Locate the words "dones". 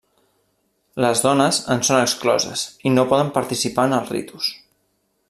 1.25-1.59